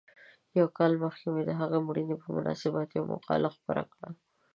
یو 0.59 0.67
کال 0.77 0.93
مخکې 1.03 1.27
مې 1.33 1.43
د 1.45 1.51
هغه 1.59 1.77
د 1.79 1.83
مړینې 1.87 2.15
په 2.21 2.27
مناسبت 2.35 2.87
یوه 2.97 3.07
مقاله 3.13 3.49
خپره 3.57 3.81
کړه. 3.93 4.09